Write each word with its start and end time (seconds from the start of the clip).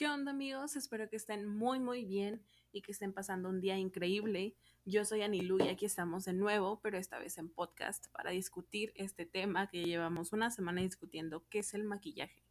¿Qué 0.00 0.08
onda 0.08 0.30
amigos? 0.30 0.76
Espero 0.76 1.10
que 1.10 1.16
estén 1.16 1.46
muy 1.46 1.78
muy 1.78 2.06
bien 2.06 2.42
y 2.72 2.80
que 2.80 2.92
estén 2.92 3.12
pasando 3.12 3.50
un 3.50 3.60
día 3.60 3.76
increíble. 3.76 4.56
Yo 4.86 5.04
soy 5.04 5.20
Anilu 5.20 5.62
y 5.62 5.68
aquí 5.68 5.84
estamos 5.84 6.24
de 6.24 6.32
nuevo, 6.32 6.80
pero 6.80 6.96
esta 6.96 7.18
vez 7.18 7.36
en 7.36 7.50
podcast 7.50 8.06
para 8.10 8.30
discutir 8.30 8.94
este 8.94 9.26
tema 9.26 9.68
que 9.68 9.84
llevamos 9.84 10.32
una 10.32 10.50
semana 10.50 10.80
discutiendo, 10.80 11.46
que 11.50 11.58
es 11.58 11.74
el 11.74 11.84
maquillaje. 11.84 12.42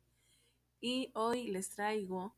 Y 0.79 1.09
hoy 1.15 1.47
les 1.47 1.71
traigo 1.71 2.35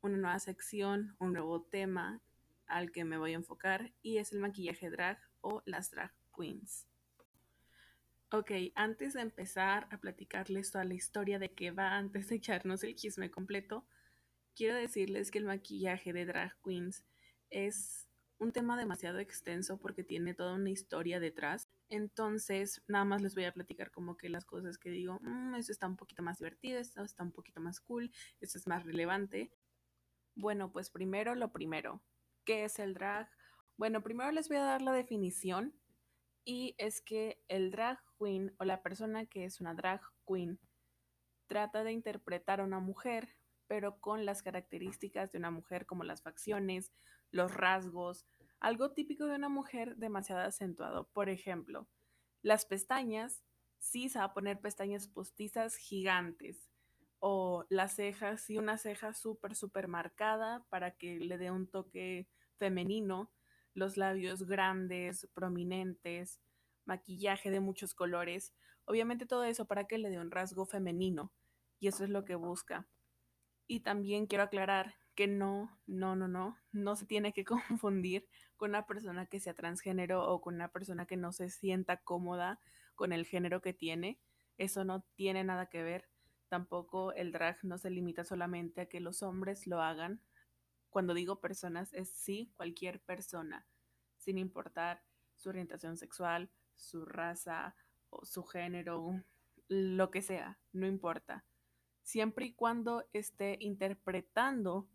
una 0.00 0.16
nueva 0.16 0.40
sección, 0.40 1.14
un 1.20 1.34
nuevo 1.34 1.62
tema 1.62 2.20
al 2.66 2.90
que 2.90 3.04
me 3.04 3.16
voy 3.16 3.34
a 3.34 3.36
enfocar 3.36 3.92
y 4.02 4.16
es 4.16 4.32
el 4.32 4.40
maquillaje 4.40 4.90
drag 4.90 5.20
o 5.40 5.62
las 5.66 5.92
drag 5.92 6.12
queens. 6.36 6.88
Ok, 8.32 8.50
antes 8.74 9.12
de 9.12 9.20
empezar 9.20 9.86
a 9.92 9.98
platicarles 9.98 10.72
toda 10.72 10.82
la 10.82 10.94
historia 10.94 11.38
de 11.38 11.52
qué 11.52 11.70
va, 11.70 11.96
antes 11.96 12.28
de 12.28 12.34
echarnos 12.34 12.82
el 12.82 12.96
chisme 12.96 13.30
completo, 13.30 13.86
quiero 14.58 14.74
decirles 14.76 15.30
que 15.30 15.38
el 15.38 15.44
maquillaje 15.44 16.12
de 16.12 16.26
drag 16.26 16.52
queens 16.64 17.04
es 17.48 18.08
un 18.38 18.52
tema 18.52 18.76
demasiado 18.76 19.20
extenso 19.20 19.78
porque 19.78 20.02
tiene 20.02 20.34
toda 20.34 20.54
una 20.54 20.70
historia 20.70 21.20
detrás. 21.20 21.68
Entonces, 21.88 22.82
nada 22.88 23.04
más 23.04 23.22
les 23.22 23.36
voy 23.36 23.44
a 23.44 23.52
platicar 23.52 23.92
como 23.92 24.16
que 24.16 24.28
las 24.28 24.44
cosas 24.44 24.76
que 24.76 24.90
digo, 24.90 25.20
mmm, 25.22 25.54
eso 25.54 25.70
está 25.70 25.86
un 25.86 25.96
poquito 25.96 26.24
más 26.24 26.38
divertido, 26.38 26.80
esto 26.80 27.04
está 27.04 27.22
un 27.22 27.30
poquito 27.30 27.60
más 27.60 27.80
cool, 27.80 28.10
esto 28.40 28.58
es 28.58 28.66
más 28.66 28.84
relevante. 28.84 29.52
Bueno, 30.34 30.72
pues 30.72 30.90
primero 30.90 31.36
lo 31.36 31.52
primero, 31.52 32.02
¿qué 32.44 32.64
es 32.64 32.80
el 32.80 32.94
drag? 32.94 33.30
Bueno, 33.76 34.02
primero 34.02 34.32
les 34.32 34.48
voy 34.48 34.56
a 34.56 34.64
dar 34.64 34.82
la 34.82 34.92
definición 34.92 35.72
y 36.44 36.74
es 36.78 37.00
que 37.00 37.44
el 37.46 37.70
drag 37.70 38.00
queen 38.18 38.56
o 38.58 38.64
la 38.64 38.82
persona 38.82 39.24
que 39.26 39.44
es 39.44 39.60
una 39.60 39.74
drag 39.74 40.00
queen 40.26 40.58
trata 41.46 41.84
de 41.84 41.92
interpretar 41.92 42.60
a 42.60 42.64
una 42.64 42.80
mujer, 42.80 43.28
pero 43.68 44.00
con 44.00 44.24
las 44.24 44.42
características 44.42 45.30
de 45.30 45.38
una 45.38 45.50
mujer 45.50 45.86
como 45.86 46.02
las 46.02 46.22
facciones, 46.22 46.90
los 47.30 47.54
rasgos, 47.54 48.26
algo 48.58 48.90
típico 48.92 49.26
de 49.26 49.36
una 49.36 49.48
mujer 49.48 49.96
demasiado 49.96 50.42
acentuado. 50.42 51.08
Por 51.12 51.28
ejemplo, 51.28 51.86
las 52.42 52.64
pestañas, 52.64 53.44
sí 53.78 54.08
se 54.08 54.18
va 54.18 54.24
a 54.24 54.34
poner 54.34 54.60
pestañas 54.60 55.06
postizas 55.06 55.76
gigantes 55.76 56.70
o 57.20 57.66
las 57.68 57.94
cejas, 57.94 58.40
sí 58.40 58.58
una 58.58 58.78
ceja 58.78 59.12
súper, 59.12 59.54
súper 59.54 59.88
marcada 59.88 60.64
para 60.68 60.92
que 60.92 61.18
le 61.20 61.38
dé 61.38 61.50
un 61.50 61.68
toque 61.68 62.28
femenino, 62.56 63.30
los 63.74 63.96
labios 63.96 64.44
grandes, 64.44 65.28
prominentes, 65.34 66.40
maquillaje 66.84 67.50
de 67.50 67.60
muchos 67.60 67.94
colores, 67.94 68.54
obviamente 68.84 69.26
todo 69.26 69.44
eso 69.44 69.66
para 69.66 69.84
que 69.84 69.98
le 69.98 70.10
dé 70.10 70.18
un 70.18 70.30
rasgo 70.30 70.64
femenino 70.64 71.32
y 71.78 71.88
eso 71.88 72.04
es 72.04 72.10
lo 72.10 72.24
que 72.24 72.34
busca. 72.34 72.88
Y 73.68 73.80
también 73.80 74.26
quiero 74.26 74.44
aclarar 74.44 74.94
que 75.14 75.26
no, 75.26 75.78
no, 75.86 76.16
no, 76.16 76.26
no, 76.26 76.56
no 76.72 76.96
se 76.96 77.04
tiene 77.04 77.32
que 77.32 77.44
confundir 77.80 78.26
con 78.56 78.70
una 78.70 78.86
persona 78.86 79.26
que 79.26 79.40
sea 79.40 79.54
transgénero 79.54 80.26
o 80.26 80.40
con 80.40 80.54
una 80.54 80.68
persona 80.72 81.06
que 81.06 81.16
no 81.16 81.32
se 81.32 81.50
sienta 81.50 81.98
cómoda 81.98 82.58
con 82.94 83.12
el 83.12 83.26
género 83.26 83.60
que 83.60 83.74
tiene. 83.74 84.18
Eso 84.56 84.84
no 84.84 85.04
tiene 85.14 85.44
nada 85.44 85.66
que 85.66 85.82
ver. 85.82 86.08
Tampoco 86.48 87.12
el 87.12 87.30
drag 87.30 87.62
no 87.62 87.76
se 87.76 87.90
limita 87.90 88.24
solamente 88.24 88.80
a 88.80 88.86
que 88.86 89.00
los 89.00 89.22
hombres 89.22 89.66
lo 89.66 89.82
hagan. 89.82 90.22
Cuando 90.88 91.12
digo 91.12 91.40
personas 91.40 91.92
es 91.92 92.10
sí 92.10 92.50
cualquier 92.56 93.00
persona, 93.00 93.66
sin 94.16 94.38
importar 94.38 95.02
su 95.36 95.50
orientación 95.50 95.98
sexual, 95.98 96.50
su 96.74 97.04
raza 97.04 97.76
o 98.08 98.24
su 98.24 98.44
género, 98.44 99.22
lo 99.68 100.10
que 100.10 100.22
sea, 100.22 100.58
no 100.72 100.86
importa. 100.86 101.44
Siempre 102.08 102.46
y 102.46 102.54
cuando 102.54 103.06
esté 103.12 103.58
interpretando 103.60 104.88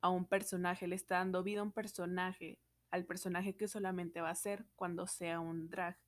a 0.00 0.08
un 0.08 0.24
personaje, 0.24 0.86
le 0.86 0.94
está 0.94 1.16
dando 1.16 1.42
vida 1.42 1.58
a 1.58 1.64
un 1.64 1.72
personaje, 1.72 2.60
al 2.92 3.04
personaje 3.06 3.56
que 3.56 3.66
solamente 3.66 4.20
va 4.20 4.30
a 4.30 4.36
ser 4.36 4.64
cuando 4.76 5.08
sea 5.08 5.40
un 5.40 5.68
drag. 5.68 5.98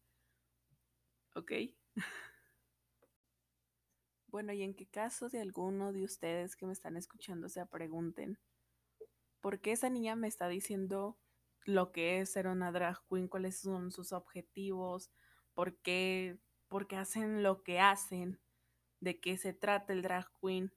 ¿Ok? 1.35 1.51
bueno, 4.29 4.53
y 4.53 4.63
en 4.63 4.77
qué 4.77 4.87
caso 4.87 5.29
de 5.29 5.41
alguno 5.41 5.93
de 5.93 6.05
ustedes 6.05 6.55
que 6.55 6.65
me 6.65 6.75
están 6.75 6.97
escuchando 6.97 7.49
se 7.49 7.67
pregunten, 7.67 8.39
¿por 9.41 9.61
qué 9.61 9.73
esa 9.73 9.91
niña 9.91 10.15
me 10.15 10.29
está 10.29 10.47
diciendo 10.47 11.19
lo 11.65 11.91
que 11.91 12.21
es 12.21 12.31
ser 12.31 12.47
una 12.47 12.71
drag 12.71 13.01
queen, 13.09 13.27
cuáles 13.27 13.59
son 13.59 13.91
sus 13.91 14.13
objetivos, 14.13 15.11
por 15.55 15.77
qué, 15.79 16.39
por 16.69 16.87
qué 16.87 16.99
hacen 16.99 17.43
lo 17.43 17.65
que 17.65 17.81
hacen, 17.81 18.39
de 19.03 19.21
qué 19.21 19.37
se 19.37 19.53
trata 19.53 19.93
el 19.93 20.01
drag 20.01 20.31
queen. 20.41 20.73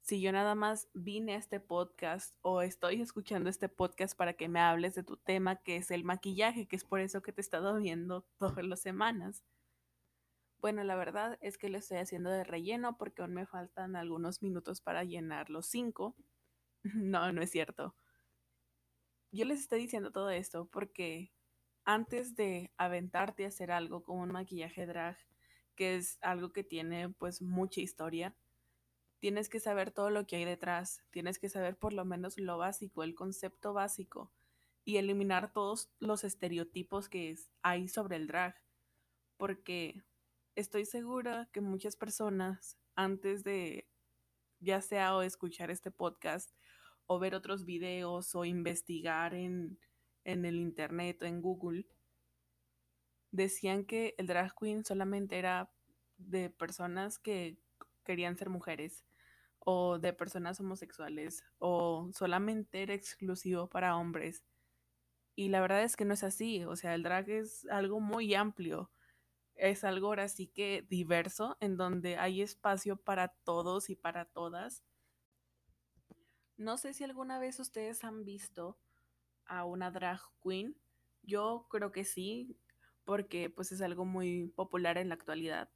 Si 0.00 0.20
yo 0.20 0.32
nada 0.32 0.56
más 0.56 0.88
vine 0.92 1.34
a 1.34 1.38
este 1.38 1.60
podcast 1.60 2.34
o 2.42 2.62
estoy 2.62 3.00
escuchando 3.00 3.48
este 3.48 3.68
podcast 3.68 4.16
para 4.16 4.32
que 4.32 4.48
me 4.48 4.58
hables 4.58 4.96
de 4.96 5.04
tu 5.04 5.16
tema, 5.16 5.56
que 5.56 5.76
es 5.76 5.92
el 5.92 6.02
maquillaje, 6.02 6.66
que 6.66 6.74
es 6.74 6.84
por 6.84 6.98
eso 6.98 7.22
que 7.22 7.32
te 7.32 7.40
he 7.40 7.44
estado 7.44 7.76
viendo 7.76 8.22
todas 8.38 8.64
las 8.64 8.80
semanas. 8.80 9.44
Bueno, 10.58 10.82
la 10.82 10.96
verdad 10.96 11.38
es 11.40 11.56
que 11.56 11.68
lo 11.68 11.78
estoy 11.78 11.98
haciendo 11.98 12.30
de 12.30 12.42
relleno 12.42 12.98
porque 12.98 13.22
aún 13.22 13.34
me 13.34 13.46
faltan 13.46 13.94
algunos 13.94 14.42
minutos 14.42 14.80
para 14.80 15.04
llenar 15.04 15.48
los 15.48 15.66
cinco. 15.66 16.16
no, 16.82 17.32
no 17.32 17.42
es 17.42 17.50
cierto 17.50 17.94
yo 19.32 19.44
les 19.44 19.60
estoy 19.60 19.80
diciendo 19.80 20.10
todo 20.10 20.30
esto 20.30 20.66
porque 20.66 21.32
antes 21.84 22.34
de 22.34 22.72
aventarte 22.76 23.44
a 23.44 23.48
hacer 23.48 23.70
algo 23.70 24.02
como 24.02 24.22
un 24.22 24.32
maquillaje 24.32 24.86
drag, 24.86 25.18
que 25.80 25.96
es 25.96 26.18
algo 26.20 26.52
que 26.52 26.62
tiene 26.62 27.08
pues 27.08 27.40
mucha 27.40 27.80
historia, 27.80 28.36
tienes 29.18 29.48
que 29.48 29.60
saber 29.60 29.90
todo 29.90 30.10
lo 30.10 30.26
que 30.26 30.36
hay 30.36 30.44
detrás, 30.44 31.02
tienes 31.08 31.38
que 31.38 31.48
saber 31.48 31.78
por 31.78 31.94
lo 31.94 32.04
menos 32.04 32.38
lo 32.38 32.58
básico, 32.58 33.02
el 33.02 33.14
concepto 33.14 33.72
básico 33.72 34.30
y 34.84 34.98
eliminar 34.98 35.54
todos 35.54 35.90
los 35.98 36.22
estereotipos 36.22 37.08
que 37.08 37.34
hay 37.62 37.88
sobre 37.88 38.16
el 38.16 38.26
drag, 38.26 38.62
porque 39.38 40.04
estoy 40.54 40.84
segura 40.84 41.48
que 41.50 41.62
muchas 41.62 41.96
personas 41.96 42.76
antes 42.94 43.42
de 43.42 43.88
ya 44.58 44.82
sea 44.82 45.16
o 45.16 45.22
escuchar 45.22 45.70
este 45.70 45.90
podcast 45.90 46.54
o 47.06 47.18
ver 47.18 47.34
otros 47.34 47.64
videos 47.64 48.34
o 48.34 48.44
investigar 48.44 49.32
en, 49.32 49.78
el 50.24 50.56
internet 50.56 51.22
o 51.22 51.24
en 51.24 51.40
Google, 51.40 51.86
decían 53.30 53.84
que 53.84 54.14
el 54.18 54.26
drag 54.26 54.54
queen 54.54 54.84
solamente 54.84 55.38
era 55.38 55.70
de 56.18 56.50
personas 56.50 57.18
que 57.18 57.58
querían 58.04 58.36
ser 58.36 58.50
mujeres 58.50 59.04
o 59.58 59.98
de 59.98 60.12
personas 60.12 60.58
homosexuales 60.60 61.44
o 61.58 62.10
solamente 62.12 62.82
era 62.82 62.94
exclusivo 62.94 63.68
para 63.68 63.96
hombres. 63.96 64.44
Y 65.36 65.48
la 65.48 65.60
verdad 65.60 65.82
es 65.82 65.96
que 65.96 66.04
no 66.04 66.14
es 66.14 66.24
así, 66.24 66.64
o 66.64 66.76
sea, 66.76 66.94
el 66.94 67.02
drag 67.02 67.30
es 67.30 67.66
algo 67.66 68.00
muy 68.00 68.34
amplio, 68.34 68.90
es 69.54 69.84
algo 69.84 70.08
ahora 70.08 70.28
sí 70.28 70.48
que 70.48 70.86
diverso, 70.88 71.56
en 71.60 71.76
donde 71.76 72.16
hay 72.16 72.42
espacio 72.42 72.96
para 72.96 73.28
todos 73.28 73.90
y 73.90 73.96
para 73.96 74.24
todas. 74.24 74.82
No 76.56 76.76
sé 76.76 76.92
si 76.92 77.04
alguna 77.04 77.38
vez 77.38 77.58
ustedes 77.60 78.04
han 78.04 78.24
visto 78.24 78.78
a 79.46 79.64
una 79.64 79.90
drag 79.90 80.20
queen. 80.42 80.76
Yo 81.22 81.66
creo 81.70 81.92
que 81.92 82.04
sí, 82.04 82.58
porque 83.04 83.50
pues 83.50 83.72
es 83.72 83.80
algo 83.82 84.04
muy 84.04 84.48
popular 84.48 84.98
en 84.98 85.08
la 85.08 85.14
actualidad. 85.14 85.70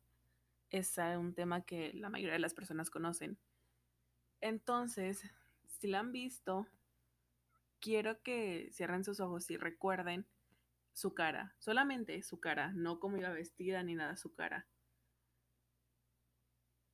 Es 0.71 0.97
un 0.99 1.35
tema 1.35 1.63
que 1.65 1.93
la 1.95 2.09
mayoría 2.09 2.35
de 2.35 2.41
las 2.41 2.55
personas 2.55 2.91
conocen. 2.91 3.39
Entonces, 4.41 5.23
si 5.67 5.89
la 5.89 6.01
han 6.01 6.13
visto, 6.13 6.67
quiero 7.81 8.23
que 8.23 8.71
cierren 8.73 9.05
sus 9.05 9.21
ojos 9.21 9.51
y 9.51 9.57
recuerden 9.57 10.27
su 10.93 11.13
cara, 11.13 11.55
solamente 11.59 12.23
su 12.23 12.41
cara, 12.41 12.73
no 12.73 13.01
cómo 13.01 13.19
iba 13.19 13.31
vestida 13.31 13.83
ni 13.83 13.95
nada 13.95 14.17
su 14.17 14.33
cara. 14.33 14.67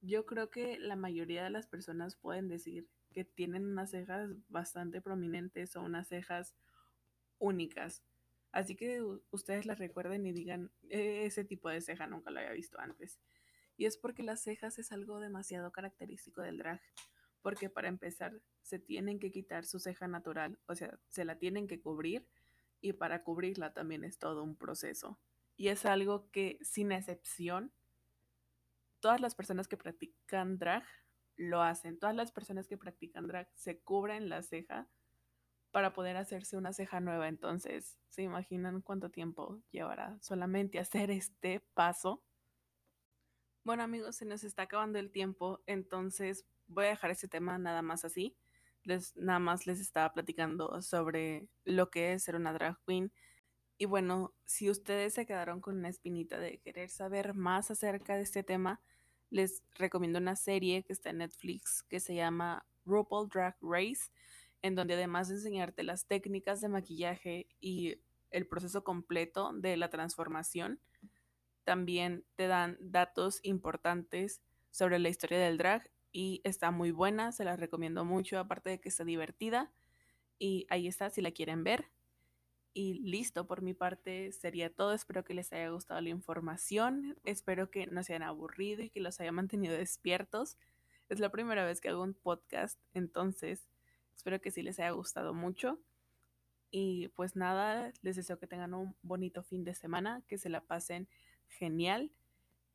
Yo 0.01 0.25
creo 0.25 0.51
que 0.51 0.79
la 0.79 0.97
mayoría 0.97 1.45
de 1.45 1.51
las 1.51 1.67
personas 1.67 2.17
pueden 2.17 2.49
decir 2.49 2.89
que 3.13 3.25
tienen 3.25 3.67
unas 3.67 3.91
cejas 3.91 4.31
bastante 4.49 5.03
prominentes 5.03 5.77
o 5.77 5.83
unas 5.83 6.09
cejas 6.09 6.55
únicas. 7.39 8.03
Así 8.53 8.77
que 8.77 9.03
ustedes 9.31 9.67
las 9.67 9.79
recuerden 9.79 10.27
y 10.27 10.33
digan, 10.33 10.71
e-, 10.89 11.27
ese 11.27 11.45
tipo 11.45 11.69
de 11.69 11.81
ceja 11.81 12.07
nunca 12.07 12.31
lo 12.31 12.41
había 12.41 12.53
visto 12.53 12.79
antes. 12.81 13.21
Y 13.77 13.87
es 13.87 13.97
porque 13.97 14.23
las 14.23 14.43
cejas 14.43 14.79
es 14.79 14.93
algo 14.93 15.21
demasiado 15.21 15.73
característico 15.73 16.43
del 16.43 16.59
drag. 16.59 16.81
Porque 17.43 17.71
para 17.71 17.89
empezar, 17.89 18.41
se 18.63 18.79
tienen 18.79 19.19
que 19.19 19.31
quitar 19.31 19.65
su 19.65 19.79
ceja 19.79 20.07
natural, 20.07 20.59
o 20.67 20.75
sea, 20.75 20.99
se 21.09 21.25
la 21.25 21.39
tienen 21.39 21.67
que 21.67 21.81
cubrir 21.81 22.27
y 22.83 22.93
para 22.93 23.25
cubrirla 23.25 23.73
también 23.73 24.05
es 24.05 24.19
todo 24.19 24.43
un 24.43 24.57
proceso. 24.57 25.19
Y 25.57 25.69
es 25.69 25.87
algo 25.87 26.31
que, 26.31 26.59
sin 26.63 26.93
excepción, 26.93 27.73
todas 29.01 29.21
las 29.21 29.35
personas 29.35 29.69
que 29.69 29.77
practican 29.77 30.59
drag 30.59 30.85
lo 31.37 31.63
hacen. 31.63 31.99
Todas 31.99 32.15
las 32.15 32.33
personas 32.33 32.69
que 32.69 32.77
practican 32.77 33.27
drag 33.27 33.51
se 33.55 33.81
cubren 33.81 34.29
la 34.29 34.43
ceja 34.43 34.89
para 35.71 35.93
poder 35.93 36.17
hacerse 36.17 36.57
una 36.57 36.73
ceja 36.73 37.01
nueva. 37.01 37.29
Entonces, 37.29 37.99
¿se 38.09 38.23
imaginan 38.23 38.83
cuánto 38.83 39.11
tiempo 39.11 39.63
llevará 39.71 40.19
solamente 40.21 40.79
hacer 40.79 41.11
este 41.11 41.61
paso? 41.75 42.23
Bueno 43.63 43.83
amigos, 43.83 44.17
se 44.17 44.25
nos 44.25 44.43
está 44.43 44.63
acabando 44.63 44.99
el 44.99 45.11
tiempo, 45.13 45.63
entonces 45.67 46.47
voy 46.67 46.87
a 46.87 46.91
dejar 46.91 47.11
este 47.11 47.29
tema 47.29 47.59
nada 47.59 47.83
más 47.83 48.05
así. 48.05 48.37
les 48.85 49.15
nada 49.17 49.39
más 49.39 49.67
les 49.67 49.81
estaba 49.81 50.13
platicando 50.13 50.81
sobre 50.81 51.49
lo 51.65 51.91
que 51.91 52.15
es 52.15 52.25
ser 52.25 52.37
una 52.37 52.53
drag 52.55 52.79
queen. 52.87 53.13
Y 53.77 53.87
bueno, 53.87 54.35
si 54.47 54.71
ustedes 54.71 55.15
se 55.15 55.27
quedaron 55.27 55.61
con 55.61 55.77
una 55.79 55.89
espinita 55.89 56.39
de 56.39 56.59
querer 56.61 56.89
saber 56.91 57.35
más 57.35 57.71
acerca 57.71 58.17
de 58.17 58.23
este 58.23 58.43
tema, 58.43 58.81
les 59.31 59.63
recomiendo 59.75 60.19
una 60.19 60.37
serie 60.37 60.83
que 60.83 60.93
está 60.93 61.11
en 61.11 61.19
Netflix 61.19 61.83
que 61.85 62.01
se 62.01 62.15
llama 62.15 62.67
RuPaul 62.85 63.29
Drag 63.29 63.57
Race, 63.61 64.11
en 64.63 64.75
donde 64.75 64.95
además 64.95 65.29
de 65.29 65.37
enseñarte 65.37 65.83
las 65.83 66.07
técnicas 66.07 66.61
de 66.61 66.69
maquillaje 66.69 67.49
y 67.61 67.97
el 68.31 68.47
proceso 68.47 68.85
completo 68.85 69.53
de 69.55 69.77
la 69.77 69.91
transformación, 69.91 70.81
también 71.65 72.25
te 72.37 72.47
dan 72.47 72.77
datos 72.81 73.41
importantes 73.43 74.41
sobre 74.71 74.99
la 74.99 75.09
historia 75.09 75.39
del 75.39 75.59
drag 75.59 75.91
y 76.13 76.41
está 76.45 76.71
muy 76.71 76.91
buena, 76.91 77.33
se 77.33 77.45
la 77.45 77.57
recomiendo 77.57 78.05
mucho, 78.05 78.39
aparte 78.39 78.71
de 78.71 78.81
que 78.81 78.89
está 78.89 79.05
divertida. 79.05 79.73
Y 80.39 80.67
ahí 80.71 80.89
está, 80.89 81.11
si 81.11 81.21
la 81.21 81.33
quieren 81.33 81.65
ver. 81.65 81.91
Y 82.73 82.95
listo, 83.01 83.47
por 83.47 83.63
mi 83.63 83.75
parte 83.75 84.33
sería 84.33 84.73
todo. 84.73 84.93
Espero 84.93 85.25
que 85.25 85.35
les 85.35 85.53
haya 85.53 85.69
gustado 85.71 86.01
la 86.01 86.09
información. 86.09 87.19
Espero 87.25 87.71
que 87.71 87.87
no 87.87 88.03
se 88.03 88.15
hayan 88.15 88.29
aburrido 88.29 88.83
y 88.83 88.91
que 88.91 89.01
los 89.01 89.21
haya 89.21 89.33
mantenido 89.33 89.77
despiertos. 89.77 90.57
Es 91.09 91.19
la 91.19 91.31
primera 91.31 91.65
vez 91.65 91.81
que 91.81 91.89
hago 91.89 92.03
un 92.03 92.15
podcast, 92.15 92.81
entonces 92.95 93.69
espero 94.21 94.39
que 94.39 94.51
sí 94.51 94.63
les 94.63 94.79
haya 94.79 94.91
gustado 94.91 95.33
mucho. 95.33 95.81
Y 96.71 97.09
pues 97.09 97.37
nada, 97.37 97.91
les 98.03 98.17
deseo 98.17 98.39
que 98.39 98.47
tengan 98.47 98.75
un 98.75 98.95
bonito 99.03 99.43
fin 99.43 99.65
de 99.65 99.75
semana, 99.75 100.23
que 100.29 100.37
se 100.37 100.51
la 100.51 100.61
pasen 100.61 101.09
genial 101.49 102.13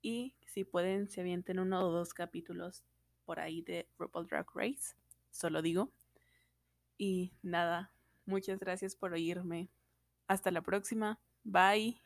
y 0.02 0.36
si 0.48 0.64
pueden 0.64 1.08
se 1.08 1.22
avienten 1.22 1.60
uno 1.60 1.86
o 1.86 1.92
dos 1.92 2.14
capítulos 2.14 2.84
por 3.26 3.40
ahí 3.40 3.62
de 3.62 3.88
RuPaul 3.98 4.28
Drag 4.28 4.48
Race, 4.56 4.96
solo 5.30 5.62
digo. 5.62 5.92
Y 6.98 7.32
nada, 7.44 7.92
muchas 8.26 8.60
gracias 8.60 8.96
por 8.96 9.14
oírme. 9.14 9.70
Hasta 10.28 10.50
la 10.50 10.62
próxima. 10.62 11.20
Bye. 11.44 12.02